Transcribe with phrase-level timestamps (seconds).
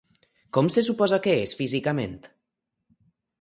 [0.57, 2.17] Com se suposa que és físicament?